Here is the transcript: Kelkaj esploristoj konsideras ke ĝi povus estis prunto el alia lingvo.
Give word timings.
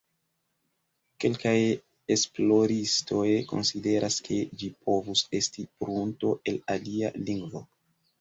Kelkaj 1.23 1.57
esploristoj 2.15 3.25
konsideras 3.51 4.17
ke 4.29 4.39
ĝi 4.63 4.71
povus 4.87 5.21
estis 5.41 5.69
prunto 5.83 6.33
el 6.53 6.59
alia 6.77 7.13
lingvo. 7.29 7.63